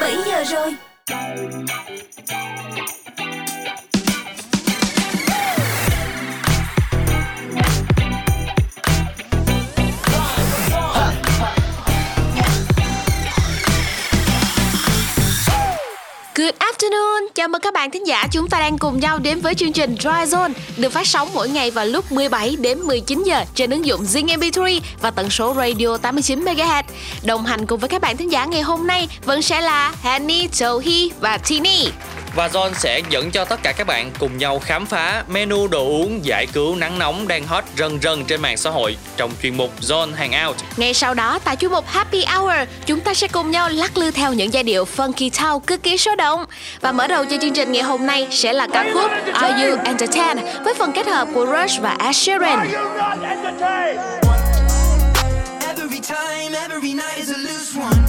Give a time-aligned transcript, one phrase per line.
[0.00, 0.74] 17 giờ rồi.
[17.38, 19.96] Chào mừng các bạn thính giả chúng ta đang cùng nhau đến với chương trình
[20.00, 23.86] Dry Zone được phát sóng mỗi ngày vào lúc 17 đến 19 giờ trên ứng
[23.86, 26.82] dụng Zing MP3 và tần số radio 89 MHz.
[27.24, 30.48] Đồng hành cùng với các bạn thính giả ngày hôm nay vẫn sẽ là Hanny,
[30.60, 31.88] Tohi và Tini.
[32.38, 35.84] Và John sẽ dẫn cho tất cả các bạn cùng nhau khám phá menu đồ
[35.84, 39.56] uống giải cứu nắng nóng đang hot rần rần trên mạng xã hội trong chuyên
[39.56, 40.56] mục John Hangout.
[40.76, 42.54] Ngay sau đó tại chuyên mục Happy Hour,
[42.86, 45.98] chúng ta sẽ cùng nhau lắc lư theo những giai điệu funky town cực kỳ
[45.98, 46.44] sôi động.
[46.80, 49.76] Và mở đầu cho chương trình ngày hôm nay sẽ là ca khúc Are You
[49.84, 52.68] Entertained với phần kết hợp của Rush và Ed Sheeran.
[55.78, 58.07] Every time, every night is a loose one.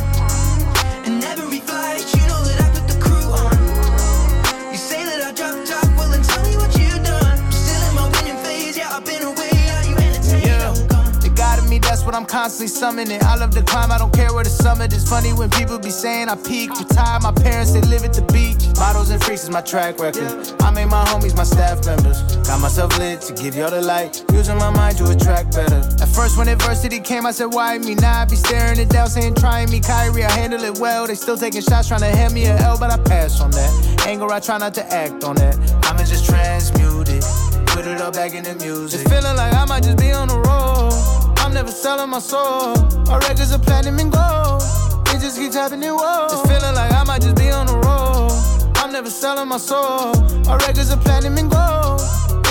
[12.10, 13.21] What I'm constantly summoning.
[13.21, 15.07] I love to climb, I don't care where the summit is.
[15.07, 16.79] Funny when people be saying I peaked.
[16.79, 18.65] Retired, my parents, they live at the beach.
[18.79, 20.26] Models and freaks is my track record.
[20.60, 22.20] I make my homies my staff members.
[22.48, 24.26] Got myself lit to give y'all the light.
[24.34, 25.85] Using my mind to attract better.
[26.02, 27.93] At first, when adversity came, I said, Why me?
[27.93, 31.05] Now I be staring it down, saying, Trying me, Kyrie, I handle it well.
[31.05, 34.07] They still taking shots, trying to hand me a L, but I pass on that.
[34.07, 35.55] Anger, I try not to act on that.
[35.85, 37.24] I'ma just transmute it.
[37.68, 39.02] Put it all back in the music.
[39.02, 41.29] It's feeling like I might just be on the road.
[41.50, 42.78] I'm never selling my soul.
[43.10, 44.62] Our records are platinum and gold.
[45.08, 46.26] It just keeps happening, whoa.
[46.26, 48.30] It's feeling like I might just be on the road.
[48.76, 50.14] I'm never selling my soul.
[50.48, 52.02] Our records are platinum and gold.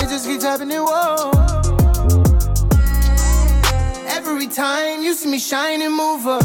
[0.03, 1.31] It just keeps happening, whoa.
[4.09, 6.43] Every time you see me shine and move up.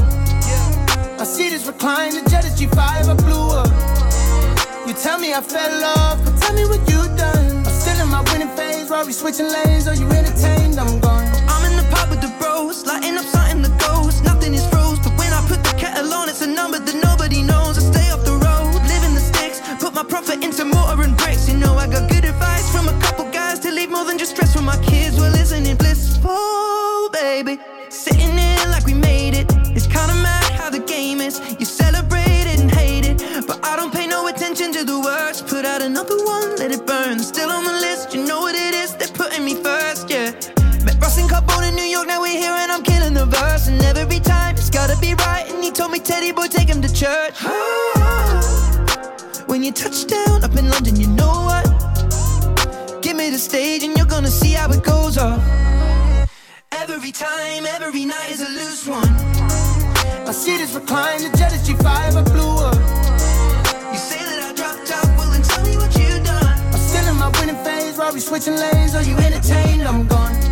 [1.19, 4.87] I see this recline, the jet is G5, I blew up.
[4.87, 7.67] You tell me I fell off, but tell me what you done.
[7.67, 9.89] I'm still in my winning phase, we switching lanes.
[9.89, 10.79] Are you entertained?
[10.79, 11.14] I'm gone.
[12.79, 14.23] With lighting up something that goes.
[14.23, 17.04] Nothing is froze, but when I put the kettle on, it's a number that
[45.17, 45.51] right.
[45.51, 47.35] And he told me, Teddy boy, take him to church.
[49.47, 51.65] When you touch down up in London, you know what?
[53.03, 55.43] Give me the stage and you're gonna see how it goes off.
[56.73, 59.09] Every time, every night is a loose one.
[60.27, 62.75] I see this recline, the jet is G5, I blew up.
[63.93, 66.59] You say that I dropped out, well then tell me what you done.
[66.73, 68.95] I'm still in my winning phase, while we switching lanes.
[68.95, 69.83] Are you entertained?
[69.83, 70.44] I'm gone.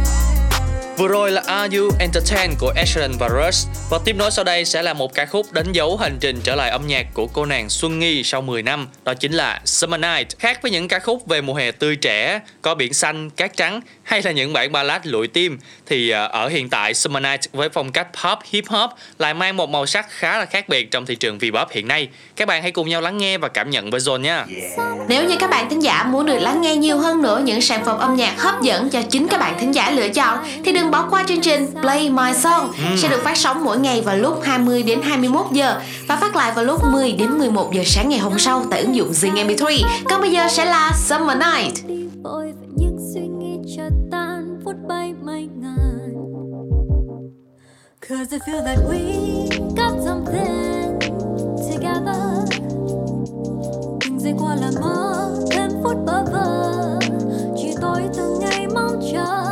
[1.02, 3.68] Vừa rồi là Are You Entertained của Ed Sheeran và Rush.
[3.90, 6.54] Và tiếp nối sau đây sẽ là một ca khúc đánh dấu hành trình trở
[6.54, 10.00] lại âm nhạc của cô nàng Xuân Nghi sau 10 năm Đó chính là Summer
[10.00, 10.38] Night.
[10.38, 13.80] Khác với những ca khúc về mùa hè tươi trẻ, có biển xanh, cát trắng
[14.02, 17.68] hay là những bản ballad lụi tim Thì ờ, ở hiện tại Summer Night với
[17.68, 21.06] phong cách pop, hip hop lại mang một màu sắc khá là khác biệt trong
[21.06, 22.08] thị trường V-pop hiện nay.
[22.36, 24.46] Các bạn hãy cùng nhau lắng nghe và cảm nhận với Zone nha.
[25.08, 27.84] Nếu như các bạn thính giả muốn được lắng nghe nhiều hơn nữa những sản
[27.84, 30.91] phẩm âm nhạc hấp dẫn cho chính các bạn thính giả lựa chọn thì đừng
[30.92, 34.40] bỏ qua chương trình Play My Song sẽ được phát sóng mỗi ngày vào lúc
[34.42, 38.18] 20 đến 21 giờ và phát lại vào lúc 10 đến 11 giờ sáng ngày
[38.18, 39.80] hôm sau tại ứng dụng Zing MP3.
[40.04, 41.86] Còn bây giờ sẽ là Summer Night.
[41.86, 46.14] đi vội và những suy nghĩ chợt tan phút bay mây ngàn.
[48.08, 49.00] Cause I feel that we
[49.76, 50.98] got something
[51.70, 52.48] together.
[54.00, 56.98] Từng giây qua là mơ thêm phút bơ vơ.
[57.56, 59.51] Chỉ tôi từng ngày mong chờ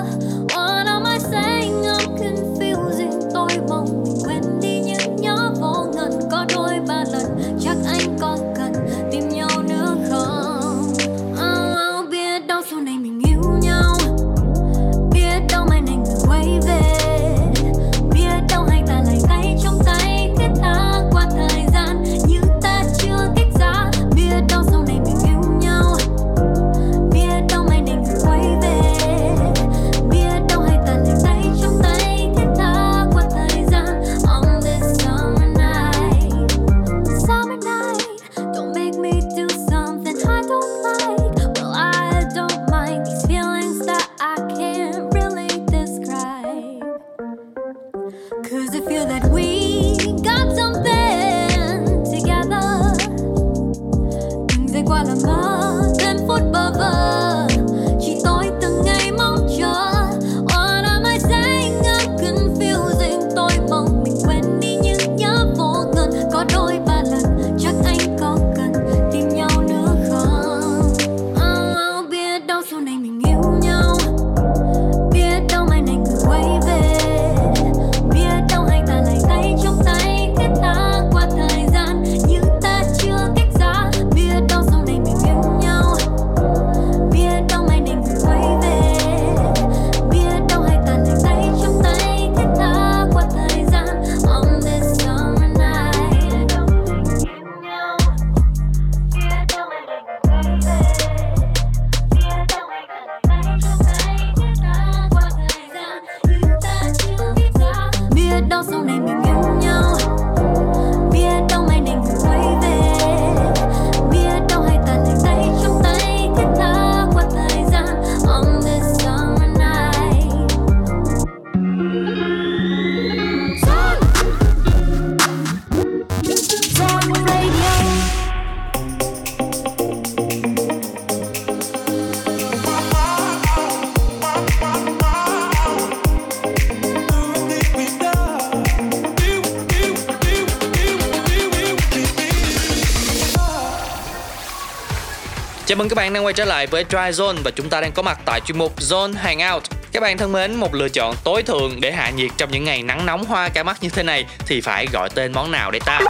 [145.81, 148.03] mừng các bạn đang quay trở lại với Dry Zone và chúng ta đang có
[148.03, 149.63] mặt tại chuyên mục Zone Hangout.
[149.93, 152.83] Các bạn thân mến, một lựa chọn tối thượng để hạ nhiệt trong những ngày
[152.83, 155.81] nắng nóng hoa cả mắt như thế này thì phải gọi tên món nào đây
[155.81, 156.01] ta?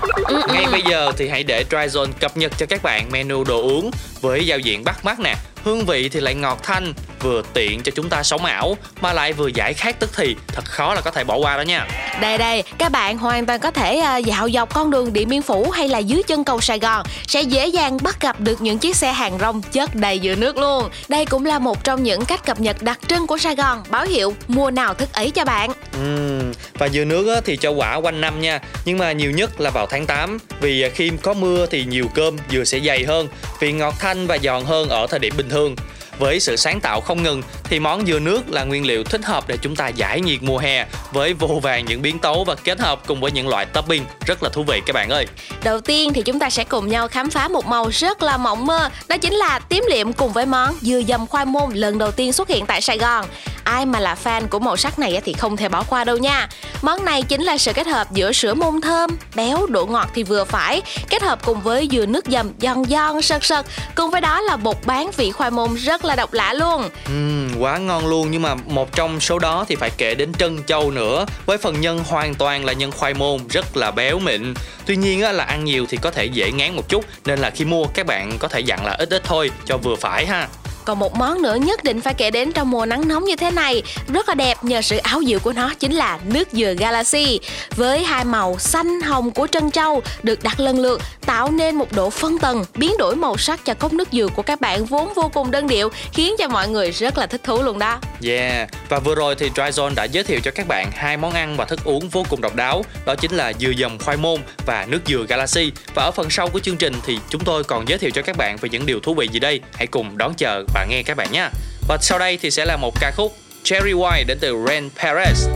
[0.48, 3.62] Ngay bây giờ thì hãy để Dry Zone cập nhật cho các bạn menu đồ
[3.62, 3.90] uống
[4.20, 5.34] với giao diện bắt mắt nè,
[5.64, 9.32] hương vị thì lại ngọt thanh vừa tiện cho chúng ta sống ảo mà lại
[9.32, 11.86] vừa giải khát tức thì thật khó là có thể bỏ qua đó nha
[12.20, 15.42] đây đây, các bạn hoàn toàn có thể ờ, dạo dọc con đường Điện Biên
[15.42, 18.78] Phủ hay là dưới chân cầu Sài Gòn sẽ dễ dàng bắt gặp được những
[18.78, 20.90] chiếc xe hàng rong chất đầy giữa nước luôn.
[21.08, 24.04] Đây cũng là một trong những cách cập nhật đặc trưng của Sài Gòn, báo
[24.04, 25.70] hiệu mùa nào thức ấy cho bạn.
[25.92, 29.70] Ừm, và dừa nước thì cho quả quanh năm nha nhưng mà nhiều nhất là
[29.70, 33.28] vào tháng 8 vì ờ, khi có mưa thì nhiều cơm dừa sẽ dày hơn
[33.60, 35.76] vị ngọt thanh và giòn hơn ở thời điểm bình thường
[36.20, 39.44] với sự sáng tạo không ngừng thì món dừa nước là nguyên liệu thích hợp
[39.48, 42.80] để chúng ta giải nhiệt mùa hè với vô vàng những biến tấu và kết
[42.80, 45.26] hợp cùng với những loại topping rất là thú vị các bạn ơi.
[45.64, 48.66] Đầu tiên thì chúng ta sẽ cùng nhau khám phá một màu rất là mộng
[48.66, 52.10] mơ, đó chính là tím liệm cùng với món dừa dầm khoai môn lần đầu
[52.10, 53.26] tiên xuất hiện tại Sài Gòn.
[53.64, 56.48] Ai mà là fan của màu sắc này thì không thể bỏ qua đâu nha.
[56.82, 60.22] Món này chính là sự kết hợp giữa sữa môn thơm, béo, độ ngọt thì
[60.22, 64.20] vừa phải, kết hợp cùng với dừa nước dầm giòn giòn sật sật, cùng với
[64.20, 66.90] đó là bột bán vị khoai môn rất là độc lạ luôn.
[67.12, 68.30] Uhm, quá ngon luôn.
[68.30, 71.26] Nhưng mà một trong số đó thì phải kể đến trân châu nữa.
[71.46, 74.54] Với phần nhân hoàn toàn là nhân khoai môn rất là béo mịn.
[74.86, 77.04] Tuy nhiên á, là ăn nhiều thì có thể dễ ngán một chút.
[77.24, 79.96] Nên là khi mua các bạn có thể dặn là ít ít thôi cho vừa
[79.96, 80.48] phải ha.
[80.84, 83.50] Còn một món nữa nhất định phải kể đến trong mùa nắng nóng như thế
[83.50, 87.40] này Rất là đẹp nhờ sự áo dịu của nó chính là nước dừa Galaxy.
[87.76, 91.92] Với hai màu xanh hồng của trân châu được đặt lần lượt Tạo nên một
[91.92, 95.12] độ phân tầng biến đổi màu sắc cho cốc nước dừa của các bạn vốn
[95.14, 97.98] vô cùng đơn điệu Khiến cho mọi người rất là thích thú luôn đó.
[98.24, 101.56] Yeah, và vừa rồi thì Dryzone đã giới thiệu cho các bạn hai món ăn
[101.56, 104.86] và thức uống vô cùng độc đáo Đó chính là dừa dầm khoai môn và
[104.88, 105.72] nước dừa Galaxy.
[105.94, 108.36] Và ở phần sau của chương trình thì chúng tôi còn giới thiệu cho các
[108.36, 109.60] bạn về những điều thú vị gì đây.
[109.74, 111.50] Hãy cùng đón chờ bạn nghe các bạn nhé
[111.88, 115.48] Và sau đây thì sẽ là một ca khúc Cherry White đến từ Ren Perez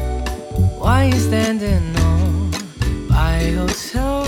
[0.85, 2.51] Why you standing on
[3.09, 4.27] by yourself?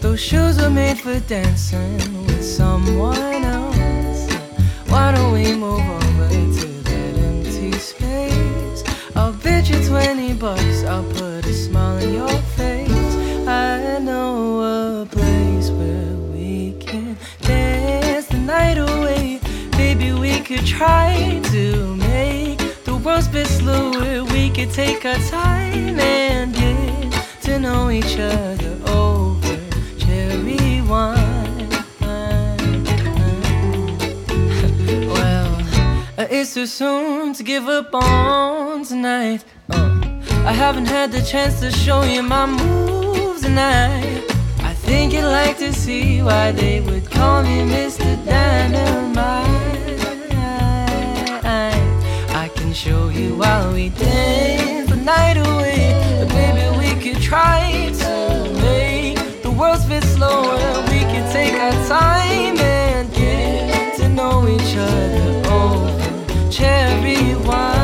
[0.00, 4.28] Those shoes were made for dancing with someone else.
[4.86, 8.84] Why don't we move over to that empty space?
[9.16, 13.48] I'll bid you 20 bucks, I'll put a smile on your face.
[13.48, 19.13] I know a place where we can dance the night away.
[20.44, 24.24] Could try to make the world's best slower.
[24.24, 27.12] We could take our time and get
[27.44, 29.56] to know each other over
[29.98, 31.70] cherry wine.
[35.08, 35.62] well,
[36.18, 39.46] uh, it's too soon to give up on tonight.
[39.70, 39.98] Uh,
[40.44, 44.24] I haven't had the chance to show you my moves tonight.
[44.58, 48.22] I think you'd like to see why they would call me Mr.
[48.26, 49.53] Dynamite.
[52.74, 55.94] Show you while we dance the night away.
[56.18, 60.58] But baby, we could try to make the world spin slower.
[60.90, 67.74] We could take our time and get to know each other over cherry wine.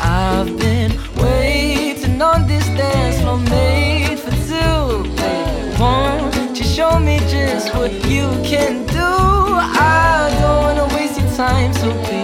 [0.00, 5.04] I've been waiting on this dance floor made for two.
[5.14, 8.98] Baby, won't you show me just what you can do?
[8.98, 10.21] I
[11.36, 12.21] time, so please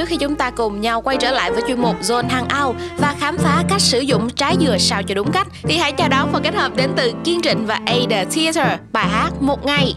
[0.00, 3.14] trước khi chúng ta cùng nhau quay trở lại với chuyên mục Zone Hangout và
[3.18, 6.32] khám phá cách sử dụng trái dừa sao cho đúng cách, thì hãy chào đón
[6.32, 9.94] phần kết hợp đến từ Kiên Trịnh và Ada Theater bài hát Một Ngày.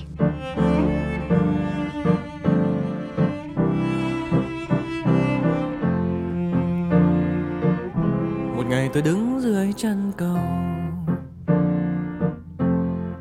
[8.55, 10.37] Một ngày tôi đứng dưới chân cầu,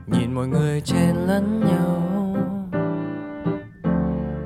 [0.07, 2.37] Nhìn mọi người chen lẫn nhau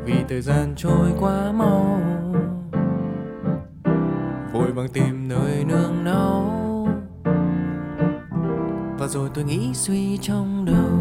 [0.05, 2.06] Vì thời gian trôi quá mau
[4.77, 6.53] bằng tìm nơi nương náu.
[8.99, 10.99] Và rồi tôi nghĩ suy trong đầu.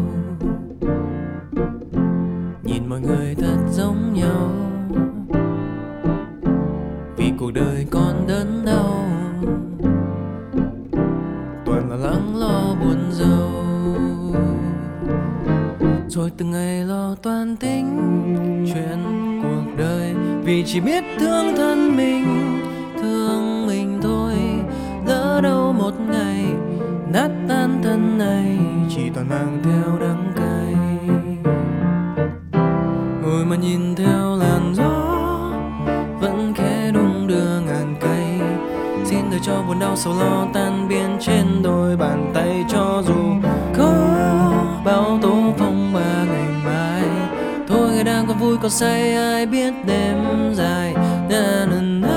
[2.62, 4.50] Nhìn mọi người thật giống nhau.
[7.16, 9.04] Vì cuộc đời còn đớn đau.
[11.64, 13.50] Toàn là lắng lo buồn rầu.
[16.08, 17.98] Rồi từng ngày lo toan tính
[18.74, 18.98] chuyện
[19.42, 20.14] cuộc đời.
[20.44, 22.26] Vì chỉ biết thương thân mình.
[28.18, 28.58] Nay
[28.90, 30.74] chỉ toàn mang theo đắng cay.
[33.22, 35.16] Ngồi mà nhìn theo làn gió,
[36.20, 38.40] vẫn khẽ đung đưa ngàn cây.
[39.04, 43.48] Xin đời cho buồn đau sầu lo tan biến trên đôi bàn tay cho dù
[43.76, 43.92] có
[44.84, 47.02] bao tố phong ba ngày mai.
[47.68, 50.16] Thôi ngày đang còn vui còn say, ai biết đêm
[50.54, 50.94] dài
[51.30, 52.15] na na na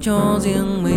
[0.00, 0.89] cho riêng mình.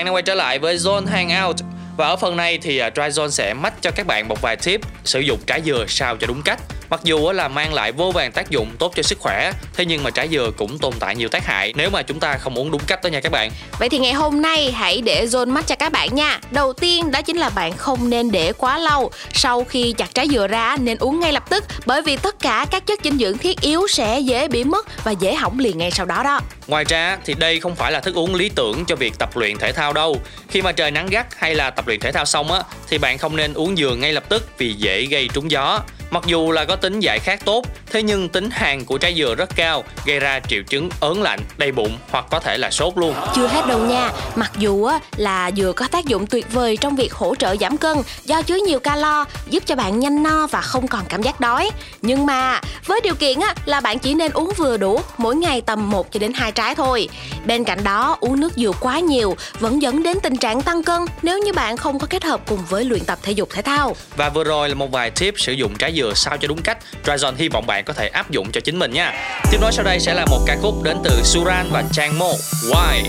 [0.00, 1.56] Bạn đang quay trở lại với Zone Hangout.
[1.96, 4.56] Và ở phần này thì à, Dry Zone sẽ mách cho các bạn một vài
[4.56, 6.60] tip sử dụng trái dừa sao cho đúng cách.
[6.90, 10.02] Mặc dù là mang lại vô vàng tác dụng tốt cho sức khỏe Thế nhưng
[10.02, 12.70] mà trái dừa cũng tồn tại nhiều tác hại nếu mà chúng ta không uống
[12.70, 15.66] đúng cách đó nha các bạn Vậy thì ngày hôm nay hãy để Zone mắt
[15.66, 16.40] cho các bạn nha.
[16.50, 19.10] Đầu tiên đó chính là bạn không nên để quá lâu.
[19.32, 22.66] Sau khi chặt trái dừa ra nên uống ngay lập tức bởi vì tất cả
[22.70, 25.90] các chất dinh dưỡng thiết yếu sẽ dễ bị mất và dễ hỏng liền ngay
[25.90, 26.40] sau đó đó.
[26.66, 29.58] Ngoài ra thì đây không phải là thức uống lý tưởng cho việc tập luyện
[29.58, 30.20] thể thao đâu.
[30.48, 33.18] Khi mà trời nắng gắt hay là tập luyện thể thao xong á thì bạn
[33.18, 35.80] không nên uống dừa ngay lập tức vì dễ gây trúng gió.
[36.10, 39.34] Mặc dù là có tính giải khát tốt, thế nhưng tính hàn của trái dừa
[39.34, 42.92] rất cao, gây ra triệu chứng ớn lạnh, đầy bụng hoặc có thể là sốt
[42.96, 43.14] luôn.
[43.34, 46.96] Chưa hết đâu nha, mặc dù á, là dừa có tác dụng tuyệt vời trong
[46.96, 50.60] việc hỗ trợ giảm cân do chứa nhiều calo, giúp cho bạn nhanh no và
[50.60, 51.70] không còn cảm giác đói.
[52.02, 55.60] Nhưng mà với điều kiện á, là bạn chỉ nên uống vừa đủ, mỗi ngày
[55.60, 57.08] tầm 1 cho đến 2 trái thôi.
[57.46, 61.00] Bên cạnh đó, uống nước dừa quá nhiều vẫn dẫn đến tình trạng tăng cân
[61.22, 63.96] nếu như bạn không có kết hợp cùng với luyện tập thể dục thể thao.
[64.16, 66.77] Và vừa rồi là một vài tip sử dụng trái dừa sao cho đúng cách.
[67.03, 69.13] Dryzone hy vọng bạn có thể áp dụng cho chính mình nha.
[69.51, 72.31] Tiếp nối sau đây sẽ là một ca khúc đến từ Suran và Chang Mo.
[72.69, 73.03] Why?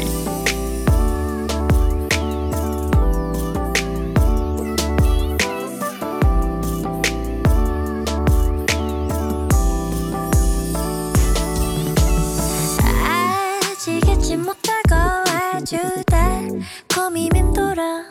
[13.87, 14.95] 아직 잊지 못하고
[15.31, 18.07] 아주 달콤히 맴돌아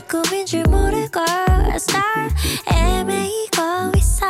[0.00, 1.20] 꿈인 줄 모르고
[1.78, 2.30] 살
[2.66, 4.26] 애매이고 있어.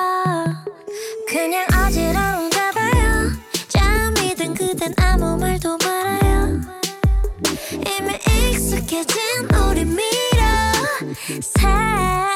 [1.28, 3.32] 그냥 어지러운가 봐요.
[3.68, 6.60] 잠이든 그댄 아무 말도 말아요.
[7.72, 8.14] 이미
[8.50, 9.16] 익숙해진
[9.68, 10.06] 우리 미러.
[11.40, 12.35] 새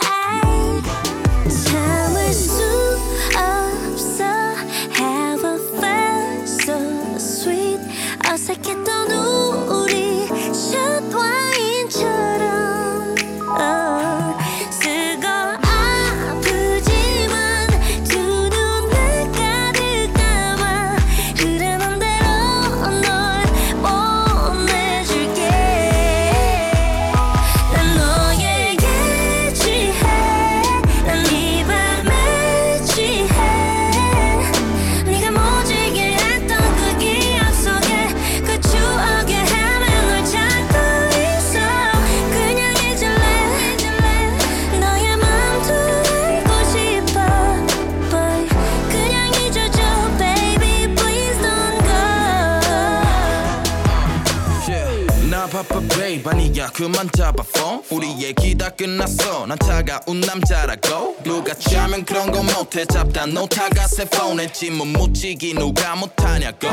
[63.89, 66.69] 새 폰에 질문 묻히기 누가 못하냐고.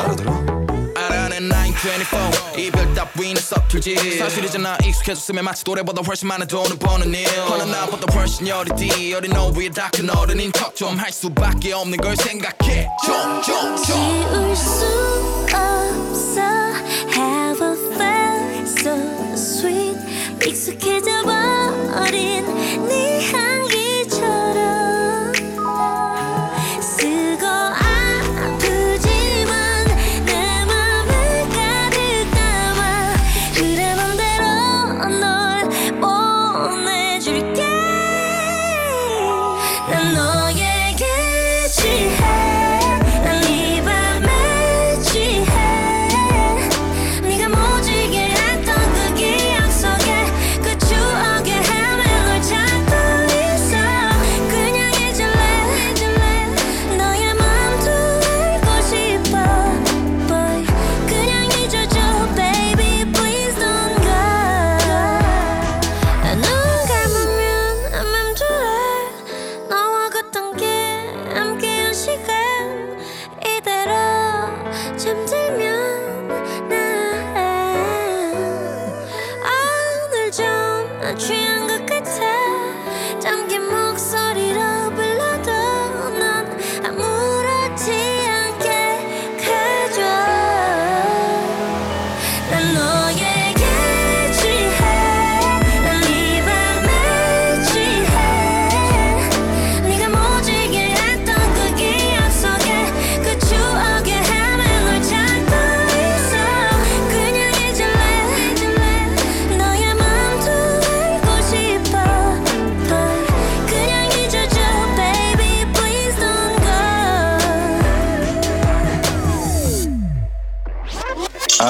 [0.96, 4.18] 알아낸 924 이별 따위는 서툴지.
[4.18, 7.26] 사실이잖아 익숙해졌으면 마치 노래보다 훨씬 많은 돈을 버는 일.
[7.28, 9.14] 허나 나보다 훨씬 어리디.
[9.14, 12.88] 어린 너위에 다큰 어른인 척 좀 할 수밖에 없는 걸 생각해.
[13.06, 13.78] 좀좀좀.
[13.78, 14.86] 지울 수
[15.54, 16.42] 없어.
[17.16, 19.98] Have a felt so sweet.
[20.46, 21.47] 익숙해져 버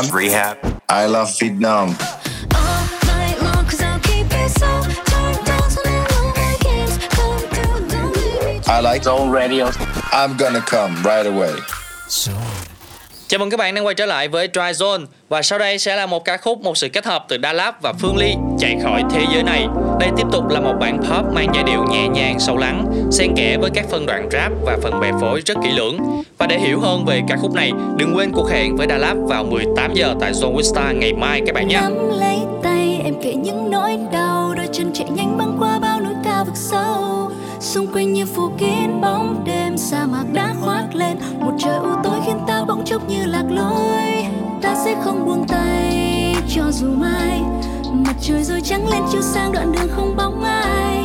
[0.08, 0.48] don't go
[1.10, 1.98] don't leave me
[8.70, 9.72] I like Zone Radio.
[10.12, 11.54] I'm gonna come right away.
[13.28, 15.06] Chào mừng các bạn đang quay trở lại với Dry Zone.
[15.30, 17.82] Và sau đây sẽ là một ca khúc, một sự kết hợp từ Đà Lạt
[17.82, 19.68] và Phương Ly Chạy khỏi thế giới này.
[20.00, 23.36] Đây tiếp tục là một bản pop mang giai điệu nhẹ nhàng sâu lắng Xen
[23.36, 26.60] kẽ với các phân đoạn rap và phần bè phối rất kỹ lưỡng và để
[26.60, 29.94] hiểu hơn về ca khúc này, Đừng quên cuộc hẹn với Đà Lạt vào 18
[29.94, 31.80] giờ tại Zone Vista ngày mai các bạn nhé.
[31.82, 36.02] Nắm lấy tay, em kể những nỗi đau, đôi chân chạy nhanh băng qua bao
[36.02, 37.30] núi cao vực sâu.
[37.60, 41.18] Xung quanh như phủ kín bóng đêm, sa mạc đã khoác lên.
[41.40, 44.26] Một trời u tối khiến ta bỗng chốc như lạc lối.
[44.62, 47.42] Ta sẽ không buông tay, cho dù mai.
[47.94, 50.97] Mặt trời rồi trắng lên chiếu sang đoạn đường không bóng ai.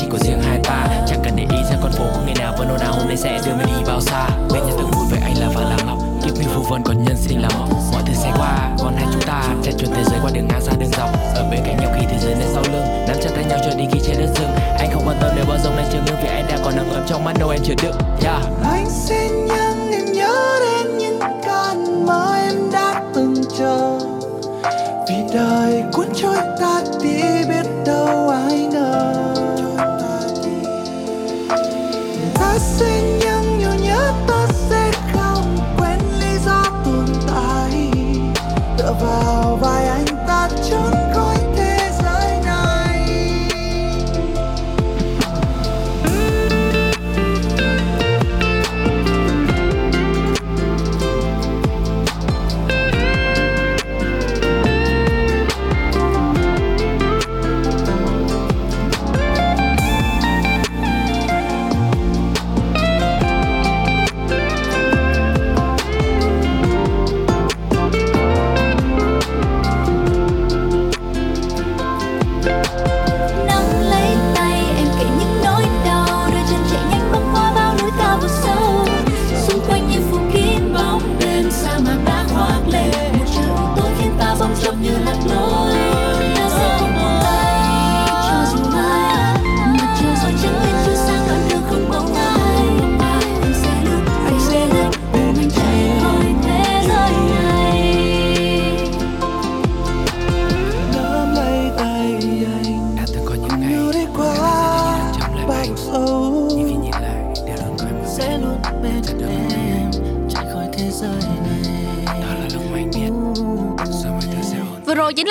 [0.00, 0.86] Chỉ có riêng hai ta.
[1.08, 3.16] Chẳng cần để ý ra con phố của ngày nào vẫn ồn nào hôm nay
[3.16, 4.28] sẽ đưa mình đi bao xa.
[4.52, 5.98] Bên nhà từng vui với anh là và là ngọc.
[6.22, 9.06] Kiếp như phù vân còn nhân sinh là mộng mọi thứ sẽ qua còn hai
[9.12, 11.10] chúng ta chạy chuồn thế giới qua đường ngang ra đường dọc.
[11.34, 13.76] Ở bên cạnh nhau khi thế giới nên sau lưng, nắm chặt tay nhau cho
[13.78, 16.16] đi khi trên đất rừng anh không quan tâm nếu bao rông này chưa ngưng
[16.22, 18.42] vì anh đã còn nắng ấm trong mắt đâu em chứa đựng yeah.
[18.72, 19.19] Anh sẽ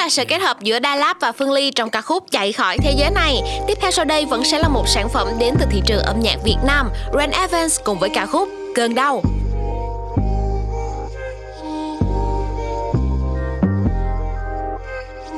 [0.10, 2.78] là sự kết hợp giữa đa Lạt và Phương Ly trong ca khúc Chạy khỏi
[2.78, 3.41] thế giới này.
[3.67, 6.19] Tiếp theo sau đây vẫn sẽ là một sản phẩm đến từ thị trường âm
[6.19, 9.22] nhạc Việt Nam, Ren Evans cùng với ca khúc Cơn đau.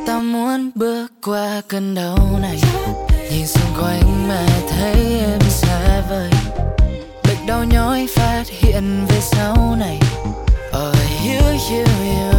[0.08, 2.60] ta muốn bước qua cơn đau này
[3.32, 6.30] nhìn xung quanh mà thấy em xa vời
[7.24, 10.00] bệnh đau nhói phát hiện về sau này
[10.70, 12.31] oh, you, you, you.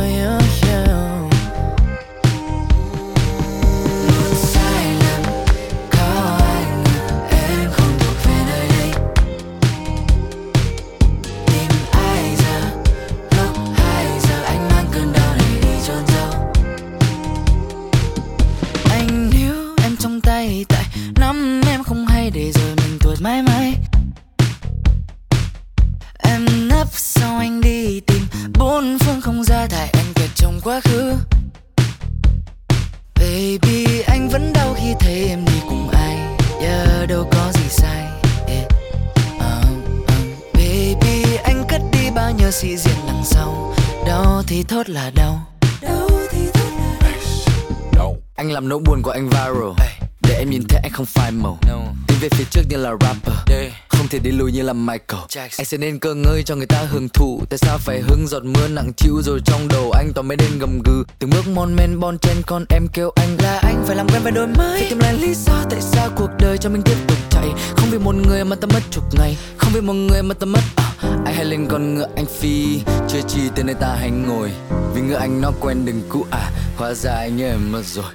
[54.13, 57.09] Thể đi lùi như là Michael Anh sẽ nên cơ ngơi cho người ta hưởng
[57.09, 57.41] thụ.
[57.51, 60.59] Tại sao phải hứng giọt mưa nặng chiếu Rồi trong đầu anh toàn mấy đêm
[60.59, 61.05] gầm gừ?
[61.19, 64.23] Từng bước mon men bon chen con em kêu anh là anh phải làm quen
[64.23, 64.81] với đôi mới.
[64.81, 67.49] Phải tìm lại lý do tại sao cuộc đời cho mình tiếp tục chạy.
[67.77, 69.37] Không vì một người mà ta mất chục ngày.
[69.57, 72.81] Không vì một người mà ta mất à, Anh hay lên con ngựa anh phi.
[73.09, 74.51] Chưa chi tới nơi ta hay ngồi
[74.95, 78.13] Vì ngựa anh nó quen đừng cũ à Hóa ra anh em mất rồi.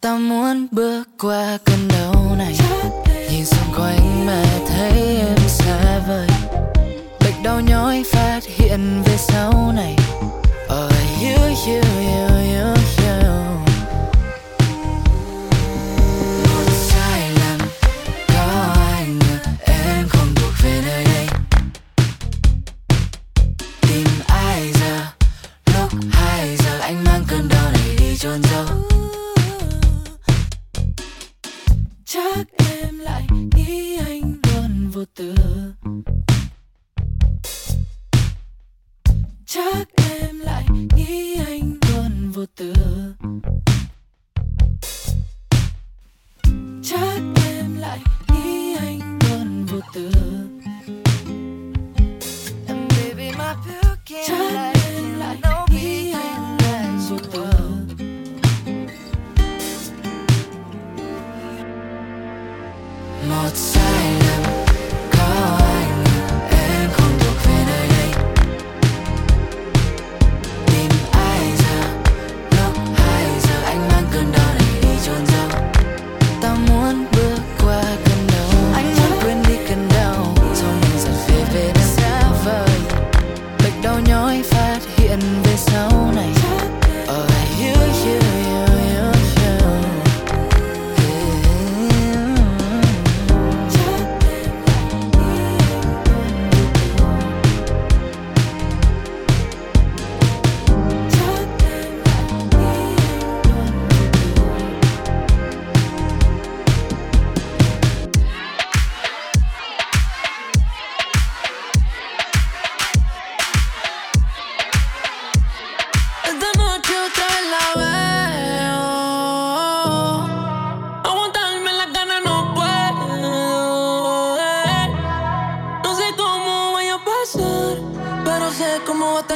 [0.00, 2.56] Ta muốn bước qua cơn đau này.
[3.30, 4.75] Nhìn xung quanh mà thấy
[7.46, 9.96] đau nhói phát hiện về sau này
[10.68, 12.35] Oh, you, you, you, you, you.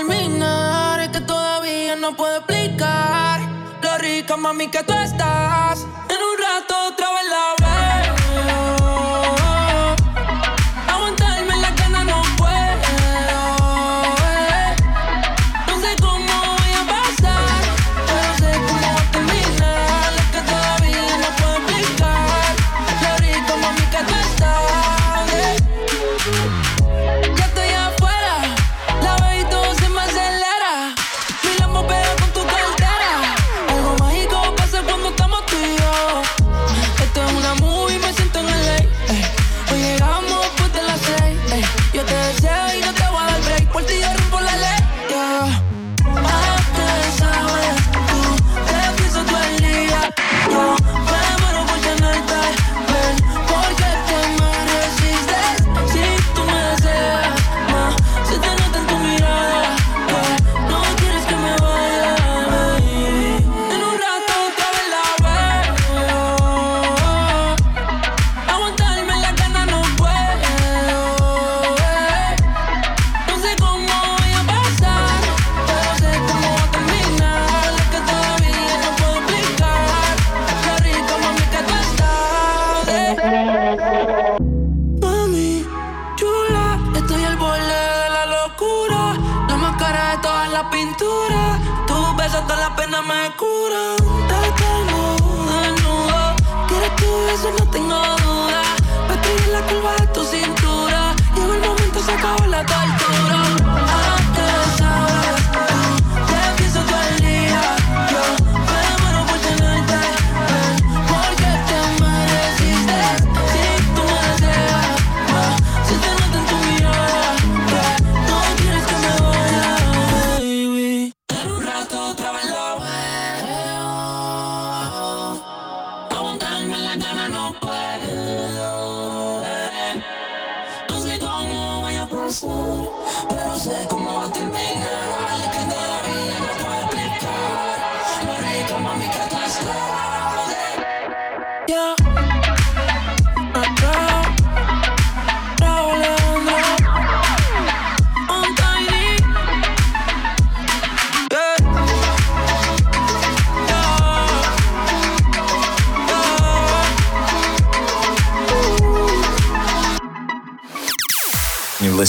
[0.06, 1.00] Terminar.
[1.00, 3.40] Es que todavía no puedo explicar
[3.82, 5.86] lo rica, mami, que tú estás.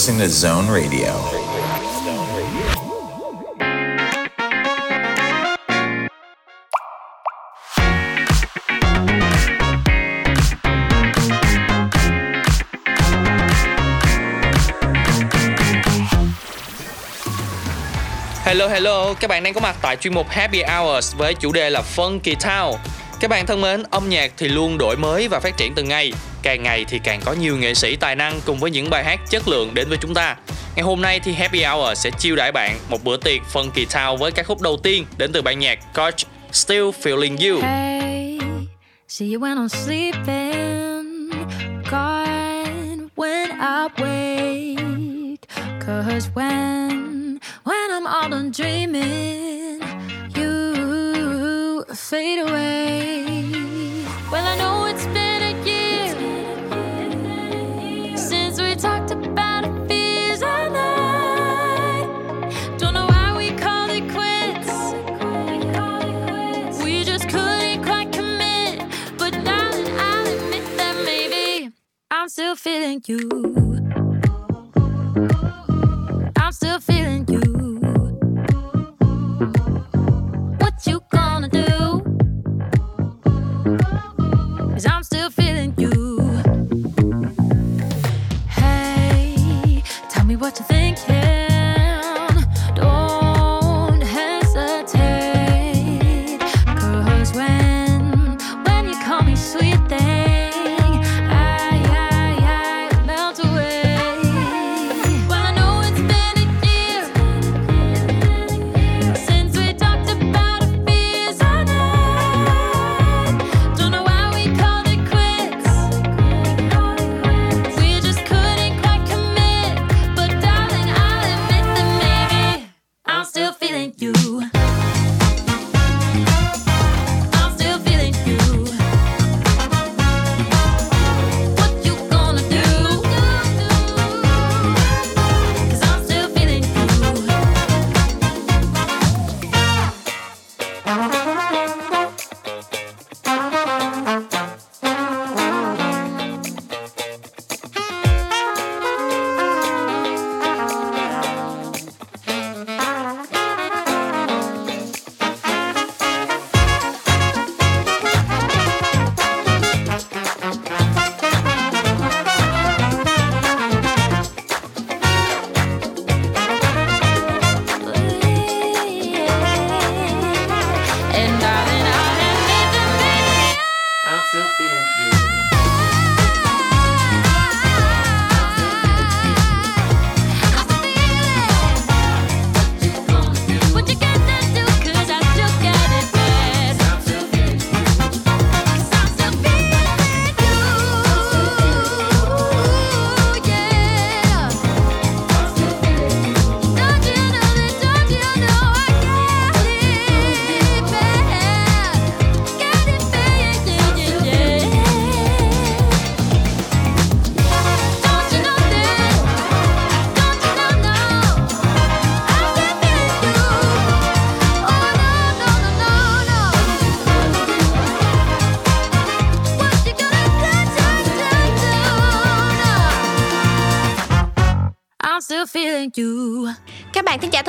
[0.02, 1.14] Listening to Zone Radio.
[18.44, 21.70] Hello hello, các bạn đang có mặt tại chuyên mục Happy Hours với chủ đề
[21.70, 22.78] là Funky Town.
[23.20, 26.14] Các bạn thân mến, âm nhạc thì luôn đổi mới và phát triển từng ngày
[26.44, 29.20] càng ngày thì càng có nhiều nghệ sĩ tài năng cùng với những bài hát
[29.30, 30.36] chất lượng đến với chúng ta.
[30.76, 34.18] Ngày hôm nay thì Happy Hour sẽ chiêu đãi bạn một bữa tiệc funky town
[34.18, 36.20] với các khúc đầu tiên đến từ ban nhạc Coach
[36.52, 37.62] Still Feeling You.
[37.62, 38.40] Hey,
[39.08, 41.30] see you when I'm sleeping,
[41.92, 44.82] gone when I wake.
[45.86, 49.82] Cause when, when I'm all done dreaming,
[50.36, 53.26] you fade away.
[54.32, 55.31] Well, I know it's been
[72.52, 74.11] still feeling you.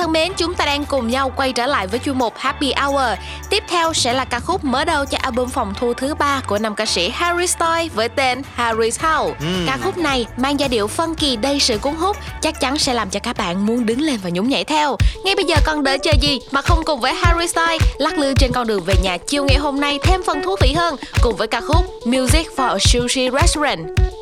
[0.03, 3.19] Thân mến, chúng ta đang cùng nhau quay trở lại với chuyên mục Happy Hour.
[3.49, 6.57] Tiếp theo sẽ là ca khúc mở đầu cho album phòng thu thứ ba của
[6.57, 9.35] nam ca sĩ Harry Styles với tên Harry's House.
[9.39, 9.45] Ừ.
[9.67, 13.09] Ca khúc này mang giai điệu funky đầy sự cuốn hút, chắc chắn sẽ làm
[13.09, 14.97] cho các bạn muốn đứng lên và nhún nhảy theo.
[15.25, 18.33] Ngay bây giờ còn đợi chờ gì mà không cùng với Harry Styles lắc lư
[18.33, 21.35] trên con đường về nhà chiều ngày hôm nay thêm phần thú vị hơn cùng
[21.35, 24.12] với ca khúc Music for a Sushi Restaurant.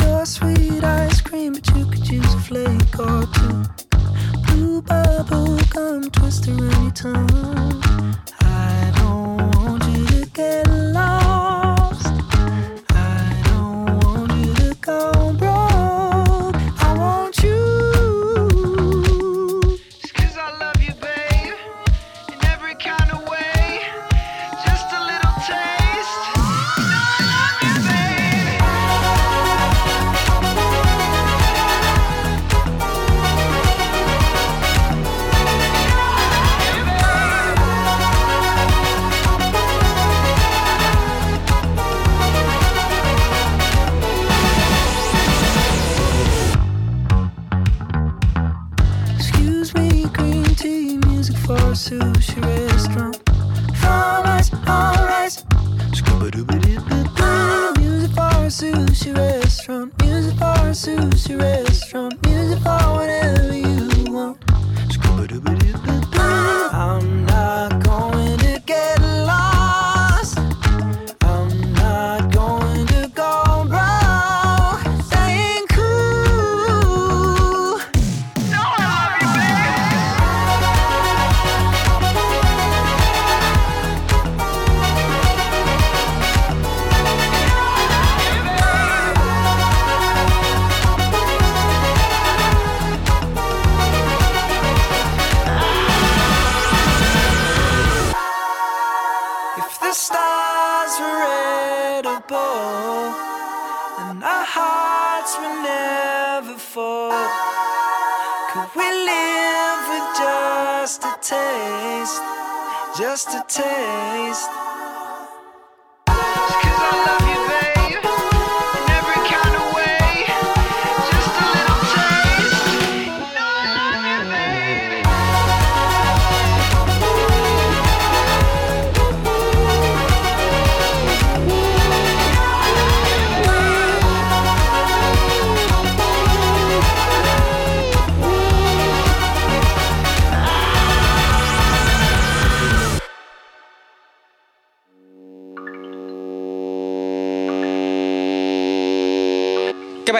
[0.00, 3.64] Your sweet ice cream, but you could use a flake or two.
[4.46, 6.94] Blue bubble gum twist around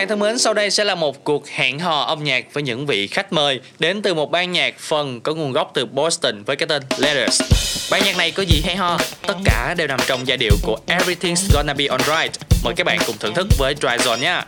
[0.08, 2.86] bạn thân mến, sau đây sẽ là một cuộc hẹn hò âm nhạc với những
[2.86, 6.56] vị khách mời đến từ một ban nhạc phần có nguồn gốc từ Boston với
[6.56, 7.42] cái tên Letters.
[7.90, 8.98] Ban nhạc này có gì hay ho?
[9.26, 12.32] Tất cả đều nằm trong giai điệu của Everything's Gonna Be Alright.
[12.64, 14.44] Mời các bạn cùng thưởng thức với Dry Zone nha.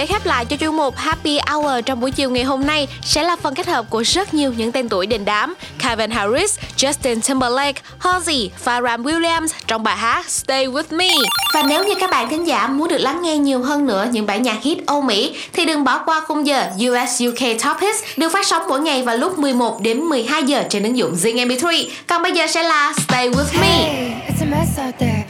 [0.00, 3.22] Để khép lại cho chuyên mục Happy Hour trong buổi chiều ngày hôm nay sẽ
[3.22, 7.20] là phần kết hợp của rất nhiều những tên tuổi đình đám Calvin Harris, Justin
[7.20, 11.08] Timberlake, Halsey, Pharrell Williams trong bài hát Stay With Me.
[11.54, 14.26] Và nếu như các bạn thính giả muốn được lắng nghe nhiều hơn nữa những
[14.26, 17.98] bản nhạc hit Âu Mỹ thì đừng bỏ qua khung giờ US UK Top Hits
[18.16, 21.48] được phát sóng mỗi ngày vào lúc 11 đến 12 giờ trên ứng dụng Zing
[21.48, 21.88] MP3.
[22.06, 23.68] Còn bây giờ sẽ là Stay With Me.
[23.68, 25.29] Hey, it's a mess out there.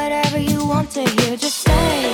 [0.00, 1.36] Whatever you want to hear.
[1.36, 2.09] Just stay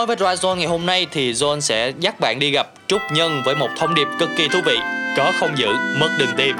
[0.00, 3.42] nối với Dryzone ngày hôm nay thì Zone sẽ dắt bạn đi gặp Trúc Nhân
[3.44, 4.76] với một thông điệp cực kỳ thú vị.
[5.16, 5.68] Có không giữ,
[6.00, 6.56] mất đừng tìm.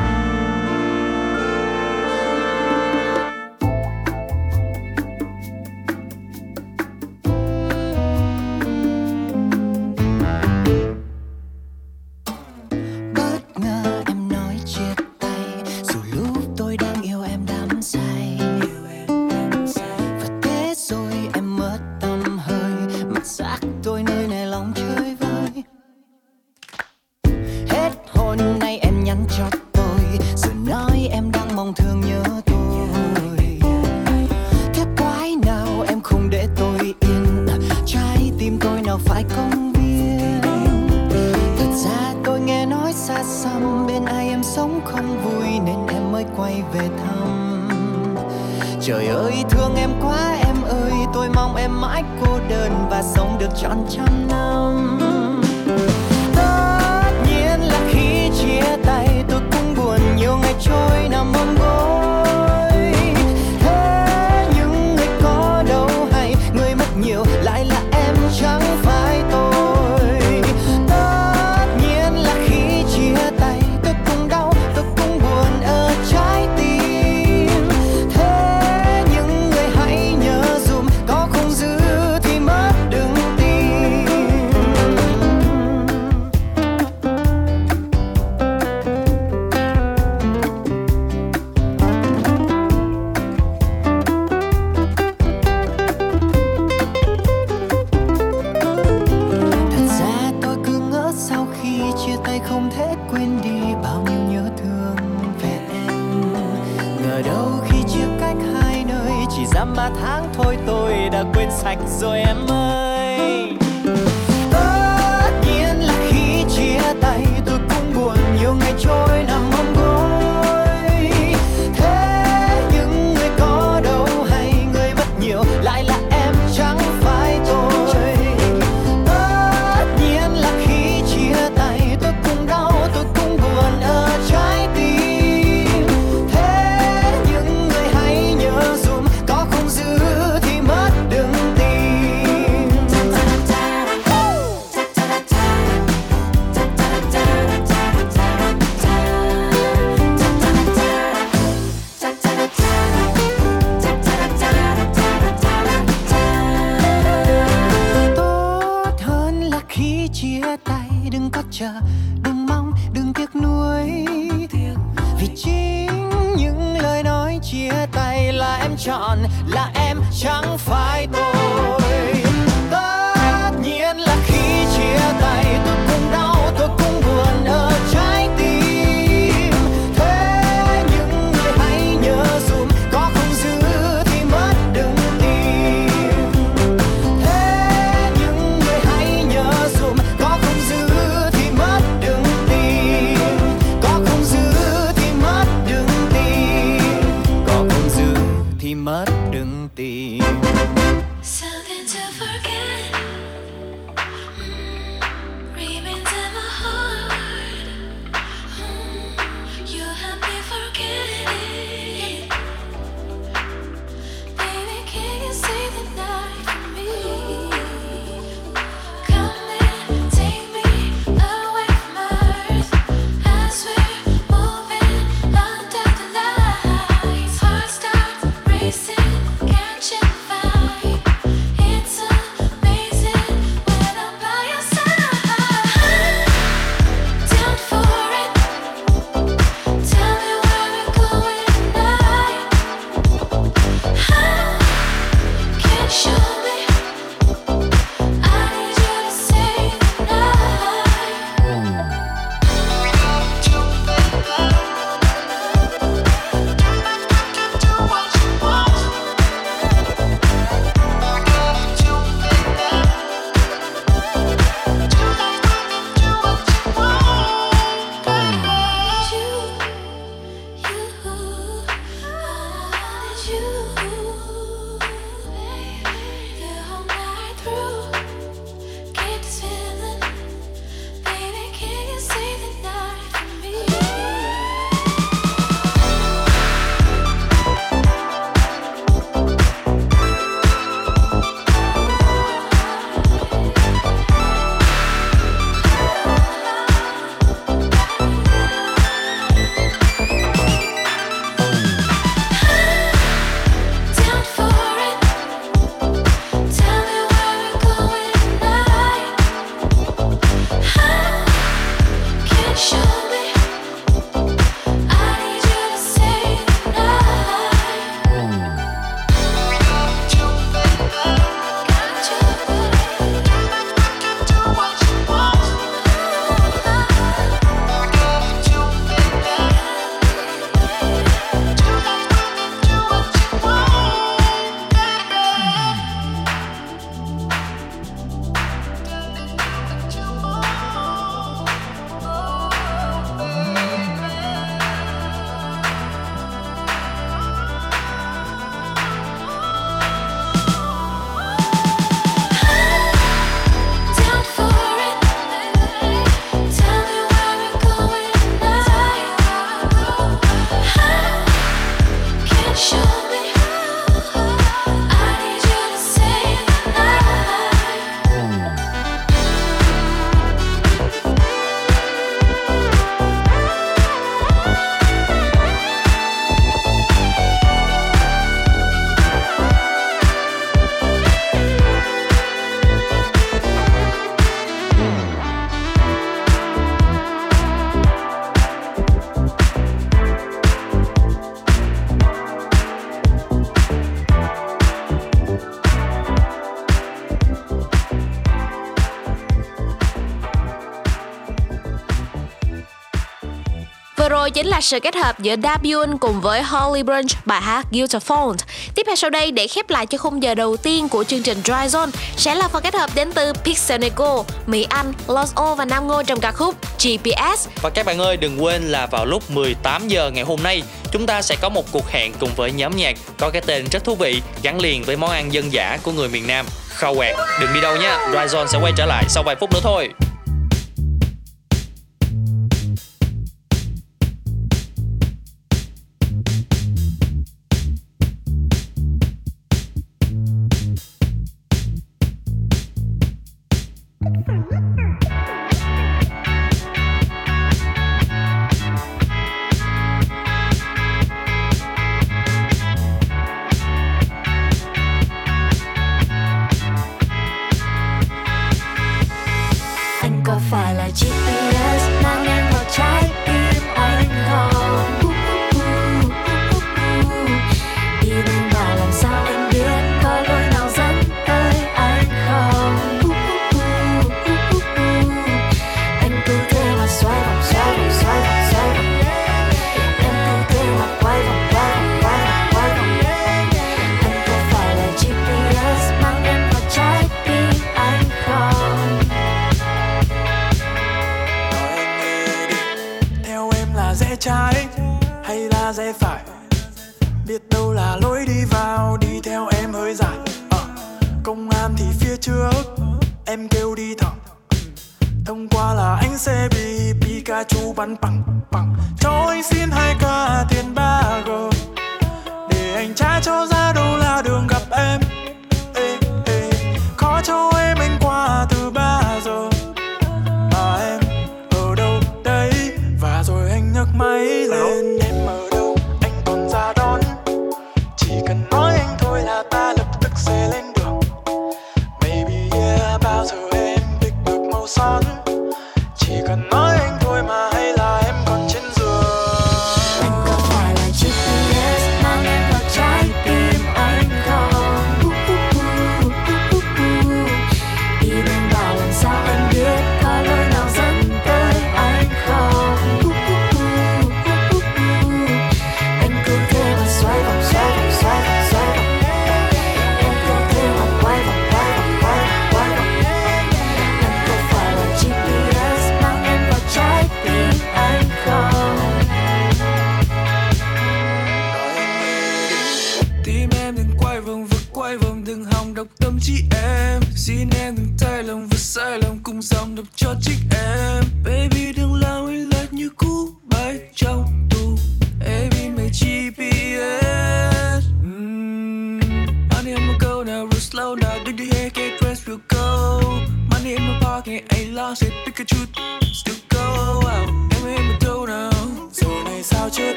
[404.35, 408.01] Chính là sự kết hợp giữa Dabyun cùng với Holly Branch bài hát Guilt of
[408.01, 408.37] Font.
[408.75, 411.41] Tiếp theo sau đây để khép lại cho khung giờ đầu tiên của chương trình
[411.45, 415.55] Dry Zone sẽ là phần kết hợp đến từ Pixel Nico, Mỹ Anh, Los O
[415.55, 417.49] và Nam Ngô trong ca khúc GPS.
[417.63, 420.63] Và các bạn ơi đừng quên là vào lúc 18 giờ ngày hôm nay
[420.93, 423.85] chúng ta sẽ có một cuộc hẹn cùng với nhóm nhạc có cái tên rất
[423.85, 426.47] thú vị gắn liền với món ăn dân dã của người miền Nam.
[426.69, 427.99] Khao quẹt, đừng đi đâu nha.
[428.11, 429.89] Dry Zone sẽ quay trở lại sau vài phút nữa thôi.